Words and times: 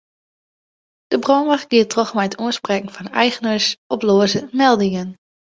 De 1.13 1.17
brânwacht 1.25 1.69
giet 1.75 1.91
troch 1.93 2.13
mei 2.17 2.27
it 2.29 2.39
oansprekken 2.43 2.93
fan 2.95 3.07
de 3.09 3.13
eigeners 3.23 3.67
op 3.93 4.01
loaze 4.07 4.41
meldingen. 4.61 5.09